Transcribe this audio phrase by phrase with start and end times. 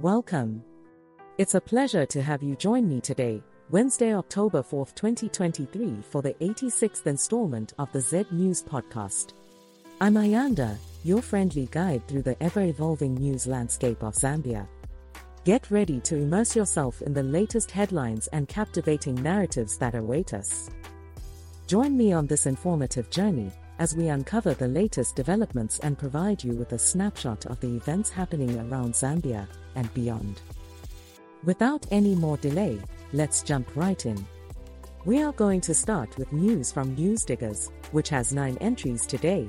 [0.00, 0.64] Welcome.
[1.36, 6.32] It's a pleasure to have you join me today, Wednesday, October 4th, 2023, for the
[6.40, 9.34] 86th installment of the Z News Podcast.
[10.00, 14.66] I'm Ayanda, your friendly guide through the ever evolving news landscape of Zambia.
[15.44, 20.70] Get ready to immerse yourself in the latest headlines and captivating narratives that await us.
[21.66, 26.52] Join me on this informative journey as we uncover the latest developments and provide you
[26.52, 30.40] with a snapshot of the events happening around Zambia and beyond.
[31.44, 32.78] Without any more delay,
[33.12, 34.24] let's jump right in.
[35.04, 39.48] We are going to start with news from Newsdiggers, which has nine entries today.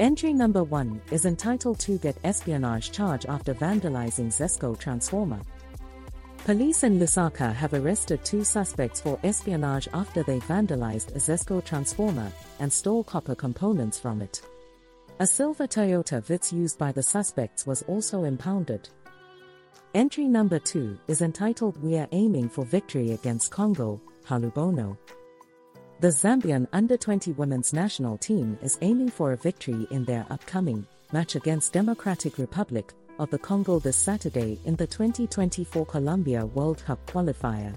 [0.00, 5.40] Entry number one is entitled To Get Espionage Charge After Vandalizing Zesco Transformer.
[6.46, 12.30] Police in Lusaka have arrested two suspects for espionage after they vandalized a Zesco transformer
[12.60, 14.42] and stole copper components from it.
[15.18, 18.88] A silver Toyota Vitz used by the suspects was also impounded.
[19.92, 24.96] Entry number 2 is entitled We Are Aiming for Victory Against Congo, Halubono.
[25.98, 30.86] The Zambian under 20 women's national team is aiming for a victory in their upcoming
[31.10, 37.04] match against Democratic Republic of the Congo this Saturday in the 2024 Colombia World Cup
[37.06, 37.74] qualifier.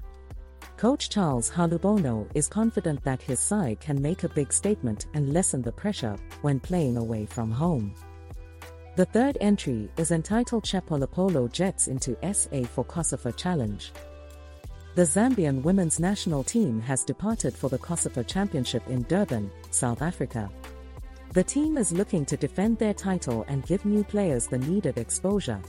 [0.77, 5.61] Coach Charles Halubono is confident that his side can make a big statement and lessen
[5.61, 7.93] the pressure when playing away from home.
[8.95, 13.91] The third entry is entitled Shepolopolo Jets into SA for COSAFA Challenge.
[14.95, 20.49] The Zambian women's national team has departed for the COSAFA Championship in Durban, South Africa.
[21.33, 25.61] The team is looking to defend their title and give new players the needed exposure.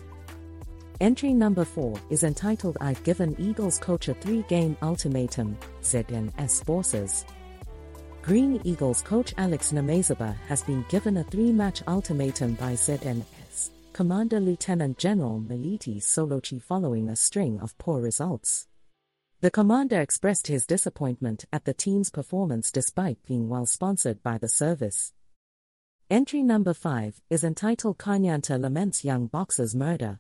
[1.03, 7.27] Entry number 4 is entitled I've Given Eagles Coach a Three Game Ultimatum, ZNS Forces.
[8.23, 14.41] Green Eagles coach Alex Namazaba has been given a three match ultimatum by ZNS Commander
[14.41, 18.67] Lieutenant General Meliti Solochi following a string of poor results.
[19.41, 24.49] The commander expressed his disappointment at the team's performance despite being well sponsored by the
[24.49, 25.13] service.
[26.11, 30.19] Entry number 5 is entitled Kanyanta Laments Young Boxer's Murder.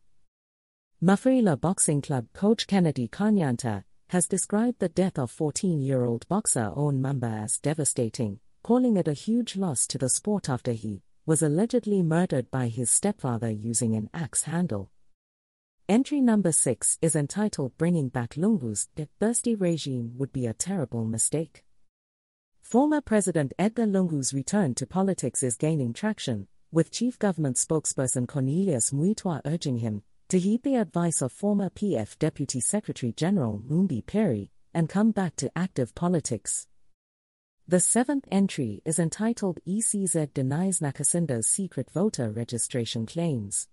[1.02, 6.70] Mafrila Boxing Club coach Kennedy Kanyanta has described the death of 14 year old boxer
[6.76, 11.42] Owen Mamba as devastating, calling it a huge loss to the sport after he was
[11.42, 14.92] allegedly murdered by his stepfather using an axe handle.
[15.88, 18.86] Entry number 6 is entitled Bringing Back Lungu's
[19.18, 21.64] thirsty regime would be a terrible mistake.
[22.70, 28.92] Former President Edgar Lungu's return to politics is gaining traction, with Chief Government spokesperson Cornelius
[28.92, 34.50] Mweetwa urging him to heed the advice of former PF Deputy Secretary General Mumbi Phiri
[34.72, 36.68] and come back to active politics.
[37.66, 43.66] The seventh entry is entitled ECZ Denies Nakacinda's Secret Voter Registration Claims.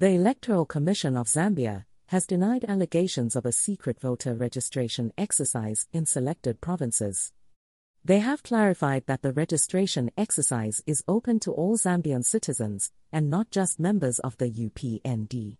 [0.00, 6.04] The Electoral Commission of Zambia has denied allegations of a secret voter registration exercise in
[6.04, 7.32] selected provinces.
[8.04, 13.52] They have clarified that the registration exercise is open to all Zambian citizens, and not
[13.52, 15.56] just members of the UPND.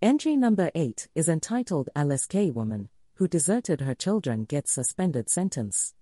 [0.00, 5.92] Entry number 8 is entitled LSK Woman, who deserted her children gets suspended sentence.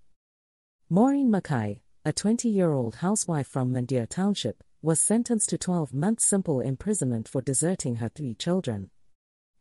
[0.88, 6.24] Maureen Mackay, a 20 year old housewife from Mandir Township, was sentenced to 12 months
[6.24, 8.90] simple imprisonment for deserting her three children.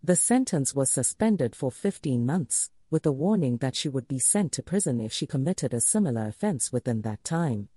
[0.03, 4.51] The sentence was suspended for 15 months with a warning that she would be sent
[4.53, 7.69] to prison if she committed a similar offense within that time.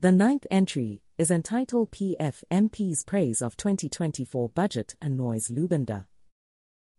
[0.00, 6.06] The ninth entry is entitled PF MP's Praise of 2024 Budget annoys Lubinda.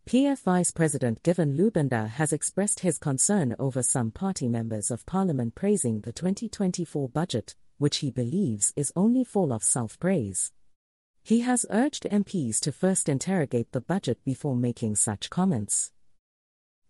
[0.08, 5.56] PF Vice President Given Lubinda has expressed his concern over some party members of parliament
[5.56, 10.52] praising the 2024 budget, which he believes is only full of self praise.
[11.24, 15.92] He has urged MPs to first interrogate the budget before making such comments.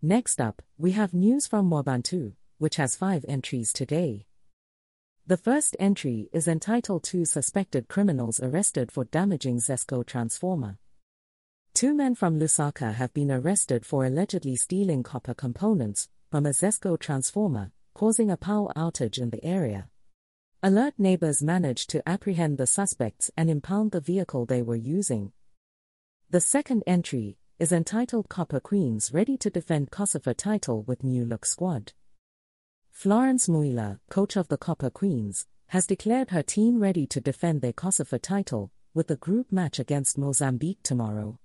[0.08, 4.28] Next up, we have news from Mwebantu, which has five entries today.
[5.26, 10.78] The first entry is entitled Two Suspected Criminals Arrested for Damaging Zesco Transformer.
[11.74, 17.00] Two men from Lusaka have been arrested for allegedly stealing copper components from a Zesco
[17.00, 19.90] transformer, causing a power outage in the area.
[20.62, 25.32] Alert neighbors managed to apprehend the suspects and impound the vehicle they were using.
[26.30, 31.46] The second entry is entitled Copper Queens ready to defend COSAFA title with new look
[31.46, 31.94] squad.
[32.92, 37.72] Florence Mwila, coach of the Copper Queens, has declared her team ready to defend their
[37.72, 41.40] COSAFA title with a group match against Mozambique tomorrow.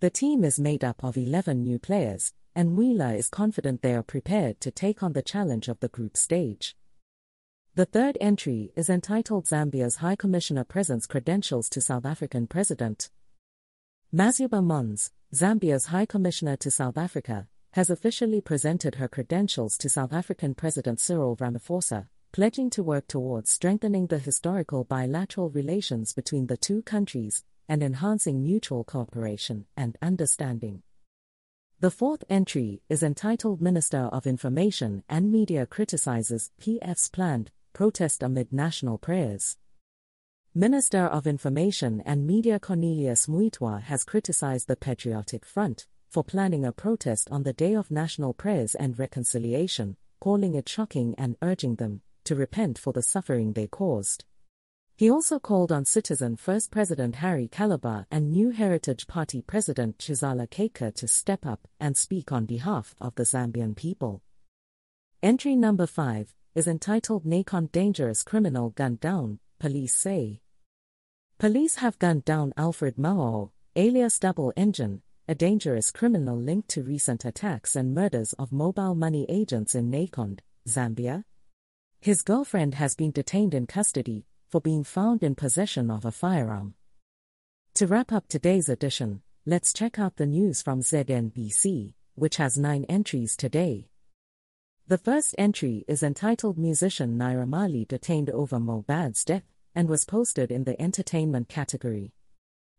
[0.00, 4.02] The team is made up of 11 new players, and Mwila is confident they are
[4.02, 6.74] prepared to take on the challenge of the group stage.
[7.76, 13.10] The third entry is entitled Zambia's High Commissioner presents credentials to South African President.
[14.14, 20.12] Maziba Mons, Zambia's High Commissioner to South Africa, has officially presented her credentials to South
[20.12, 26.56] African President Cyril Ramaphosa, pledging to work towards strengthening the historical bilateral relations between the
[26.56, 30.82] two countries and enhancing mutual cooperation and understanding.
[31.80, 38.52] The fourth entry is entitled Minister of Information and Media criticizes PF's planned protest amid
[38.52, 39.58] national prayers.
[40.58, 46.72] Minister of Information and Media Cornelius Mweetwa has criticized the Patriotic Front for planning a
[46.72, 52.00] protest on the day of national prayers and reconciliation, calling it shocking and urging them
[52.24, 54.24] to repent for the suffering they caused.
[54.96, 60.48] He also called on Citizen First President Harry Kalaba and New Heritage Party President Chishala
[60.48, 64.22] Kateka to step up and speak on behalf of the Zambian people.
[65.22, 70.40] Entry number 5 is entitled Nakonde Dangerous Criminal Gunned Down, Police Say.
[71.38, 77.26] Police have gunned down Alfred Mao, alias Double Engine, a dangerous criminal linked to recent
[77.26, 81.24] attacks and murders of mobile money agents in Nakonde, Zambia.
[82.00, 86.72] His girlfriend has been detained in custody for being found in possession of a firearm.
[87.74, 92.86] To wrap up today's edition, let's check out the news from ZNBC, which has nine
[92.88, 93.90] entries today.
[94.88, 99.44] The first entry is entitled Musician Naira Marley detained over Mohbad's death
[99.76, 102.14] and was posted in the entertainment category.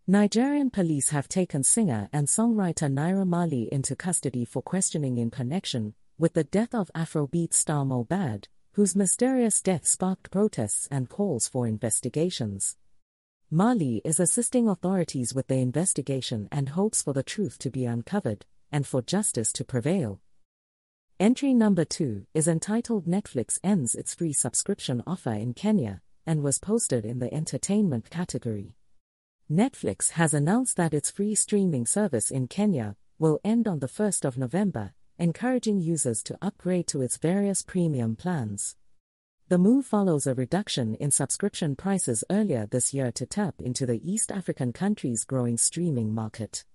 [0.08, 5.94] Nigerian police have taken singer and songwriter Naira Marley into custody for questioning in connection
[6.18, 11.68] with the death of Afrobeat star Mohbad, whose mysterious death sparked protests and calls for
[11.68, 12.78] investigations.
[13.52, 18.46] Marley is assisting authorities with the investigation and hopes for the truth to be uncovered
[18.72, 20.20] and for justice to prevail.
[21.20, 26.60] Entry number 2 is entitled Netflix Ends Its Free Subscription Offer in Kenya and was
[26.60, 28.76] posted in the entertainment category.
[29.50, 34.26] Netflix has announced that its free streaming service in Kenya will end on the 1st
[34.26, 38.76] of November, encouraging users to upgrade to its various premium plans.
[39.48, 44.02] The move follows a reduction in subscription prices earlier this year to tap into the
[44.04, 46.66] East African country's growing streaming market.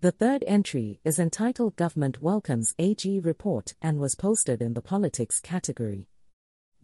[0.00, 5.40] The third entry is entitled Government Welcomes AG Report and was posted in the Politics
[5.40, 6.06] category.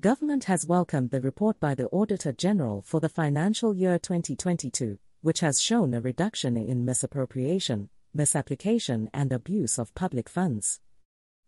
[0.00, 5.41] Government has welcomed the report by the Auditor General for the financial year 2022, which
[5.41, 10.79] has shown a reduction in misappropriation, misapplication, and abuse of public funds.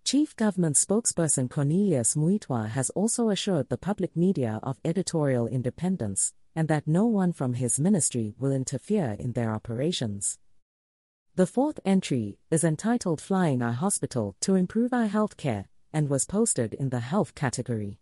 [0.02, 6.66] Chief Government spokesperson Cornelius Mweetwa has also assured the public media of editorial independence and
[6.66, 10.40] that no one from his ministry will interfere in their operations.
[11.36, 16.26] The fourth entry is entitled Flying Eye Hospital to Improve Eye Health Care and was
[16.26, 17.99] posted in the health category.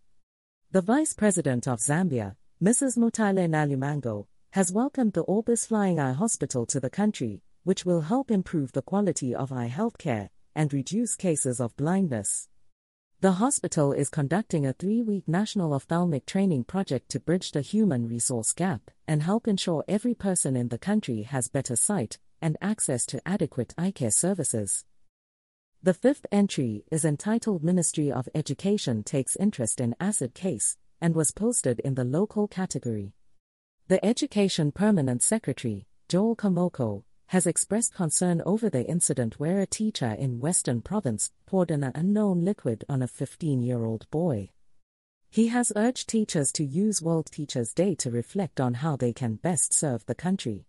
[0.71, 2.95] The Vice President of Zambia, Mrs.
[2.95, 8.29] Mutale Nalumango, has welcomed the Orbis Flying Eye Hospital to the country, which will help
[8.29, 12.49] improve the quality of eye health care and reduce cases of blindness.
[13.19, 18.07] The hospital is conducting a three week national ophthalmic training project to bridge the human
[18.07, 23.07] resource gap and help ensure every person in the country has better sight and access
[23.07, 24.85] to adequate eye care services.
[25.81, 31.31] The fifth entry is entitled Ministry of Education Takes Interest in Acid Case and was
[31.31, 33.13] posted in the local category.
[33.87, 40.17] The Education Permanent Secretary, Joel Kamoko, has expressed concern over the incident where a teacher
[40.19, 44.49] in Western Province poured an unknown liquid on a 15 year old boy.
[45.29, 49.35] He has urged teachers to use World Teachers' Day to reflect on how they can
[49.35, 50.65] best serve the country.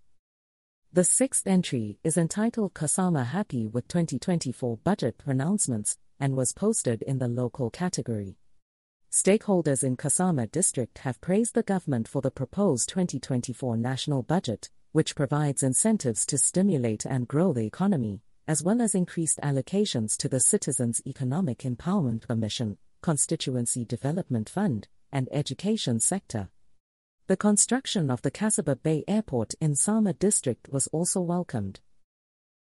[0.93, 7.19] The sixth entry is entitled Kasama Happy with 2024 Budget Pronouncements and was posted in
[7.19, 8.39] the local category.
[9.09, 15.15] Stakeholders in Kasama district have praised the government for the proposed 2024 national budget, which
[15.15, 20.41] provides incentives to stimulate and grow the economy, as well as increased allocations to the
[20.41, 26.49] Citizens Economic Empowerment Commission, Constituency Development Fund, and Education sector.
[27.31, 31.79] The construction of the Kasaba Bay Airport in Nsama district was also welcomed.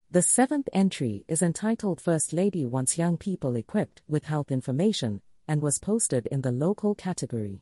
[0.10, 5.62] The seventh entry is entitled First Lady Wants Young People Equipped with Health Information and
[5.62, 7.60] was posted in the local category.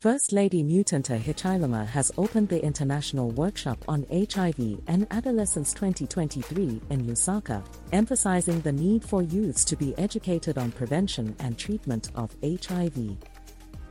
[0.00, 7.06] First Lady Mutinta Hichilema has opened the international workshop on HIV and Adolescence 2023 in
[7.06, 13.16] Lusaka, emphasizing the need for youths to be educated on prevention and treatment of HIV.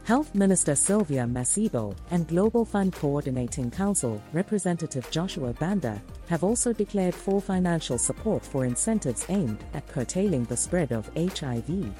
[0.07, 7.13] Health Minister Sylvia Masebo and Global Fund Coordinating Council Representative Joshua Banda have also declared
[7.13, 11.91] full financial support for incentives aimed at curtailing the spread of HIV.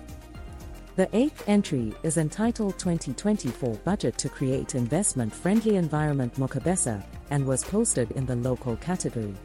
[0.96, 7.66] The eighth entry is entitled 2024 Budget to Create Investment Friendly Environment Mokabesa and was
[7.66, 9.36] posted in the local category.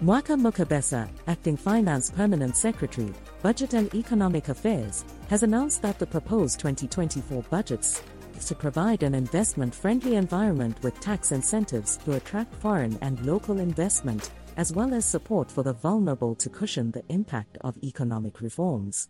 [0.00, 6.58] Mwaka Mukabesa, Acting Finance Permanent Secretary, Budget and Economic Affairs, has announced that the proposed
[6.58, 8.02] 2024 budgets
[8.46, 14.72] to provide an investment-friendly environment with tax incentives to attract foreign and local investment, as
[14.72, 19.08] well as support for the vulnerable to cushion the impact of economic reforms.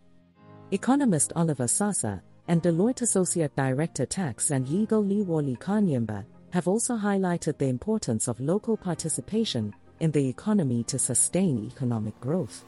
[0.70, 7.56] Economist Oliver Sasa and Deloitte Associate Director Tax and Legal Liwali Kanyimba have also highlighted
[7.58, 9.74] the importance of local participation
[10.04, 12.62] in the economy to sustain economic growth.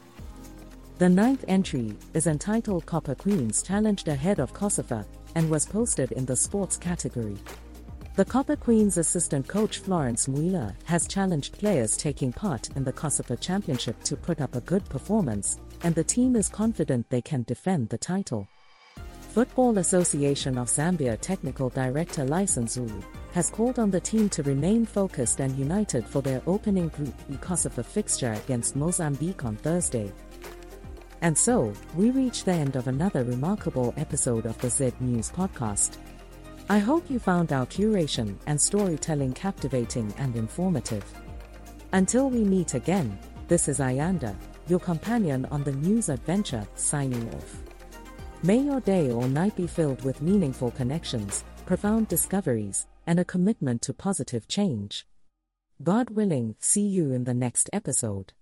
[0.97, 6.25] The ninth entry is entitled Copper Queens Challenged Ahead of COSAFA and was posted in
[6.25, 7.37] the sports category.
[8.15, 13.39] The Copper Queens assistant coach Florence Mwila has challenged players taking part in the COSAFA
[13.39, 17.89] Championship to put up a good performance, and the team is confident they can defend
[17.89, 18.47] the title.
[19.35, 22.25] Football Association of Zambia Technical Director
[22.65, 23.03] Zulu
[23.37, 27.35] has called on the team to remain focused and united for their opening Group E
[27.35, 30.11] COSAFA fixture against Mozambique on Thursday.
[31.21, 35.97] And so, we reach the end of another remarkable episode of the Z News podcast.
[36.67, 41.05] I hope you found our curation and storytelling captivating and informative.
[41.91, 44.35] Until we meet again, this is Ayanda,
[44.67, 47.61] your companion on the news adventure, signing off.
[48.41, 53.81] May your day or night be filled with meaningful connections, profound discoveries, and a commitment
[53.81, 55.07] to positive change.
[55.81, 58.33] God willing, see you in the next episode.